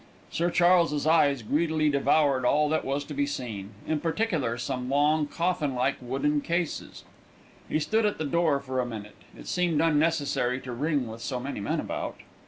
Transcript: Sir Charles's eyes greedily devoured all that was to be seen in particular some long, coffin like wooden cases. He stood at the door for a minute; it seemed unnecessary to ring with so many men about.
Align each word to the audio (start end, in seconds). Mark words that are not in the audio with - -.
Sir 0.31 0.49
Charles's 0.49 1.05
eyes 1.05 1.43
greedily 1.43 1.87
devoured 1.87 2.43
all 2.43 2.69
that 2.69 2.83
was 2.83 3.03
to 3.05 3.13
be 3.13 3.27
seen 3.27 3.69
in 3.85 3.99
particular 3.99 4.57
some 4.57 4.89
long, 4.89 5.27
coffin 5.27 5.75
like 5.75 5.97
wooden 6.01 6.41
cases. 6.41 7.03
He 7.69 7.79
stood 7.79 8.07
at 8.07 8.17
the 8.17 8.25
door 8.25 8.59
for 8.59 8.79
a 8.79 8.83
minute; 8.87 9.21
it 9.37 9.45
seemed 9.45 9.79
unnecessary 9.79 10.59
to 10.61 10.71
ring 10.71 11.07
with 11.07 11.21
so 11.21 11.39
many 11.39 11.59
men 11.59 11.79
about. 11.79 12.15